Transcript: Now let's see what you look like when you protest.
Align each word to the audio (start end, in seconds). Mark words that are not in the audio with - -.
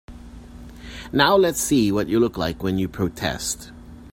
Now 1.13 1.35
let's 1.35 1.59
see 1.59 1.91
what 1.91 2.07
you 2.07 2.19
look 2.19 2.35
like 2.35 2.63
when 2.63 2.79
you 2.79 2.87
protest. 2.87 3.71